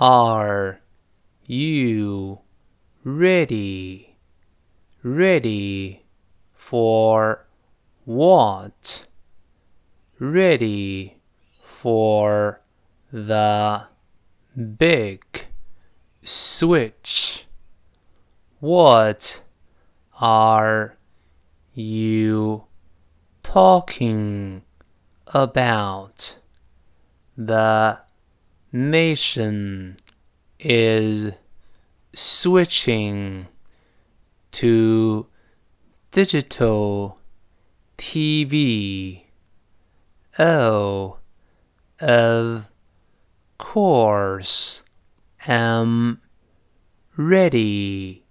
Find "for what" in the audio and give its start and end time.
6.54-9.04